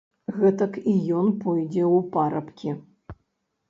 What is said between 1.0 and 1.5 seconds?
ён